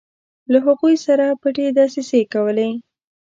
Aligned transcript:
له 0.51 0.57
هغوی 0.65 0.95
سره 1.05 1.25
پټې 1.41 1.65
دسیسې 1.77 2.21
کولې. 2.33 2.69